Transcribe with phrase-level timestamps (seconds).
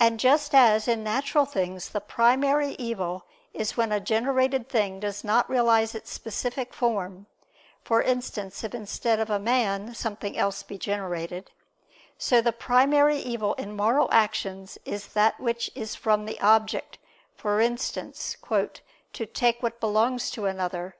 [0.00, 3.24] And just as, in natural things, the primary evil
[3.54, 7.26] is when a generated thing does not realize its specific form
[7.84, 11.52] (for instance, if instead of a man, something else be generated);
[12.18, 16.98] so the primary evil in moral actions is that which is from the object,
[17.36, 18.36] for instance,
[19.12, 20.96] "to take what belongs to another."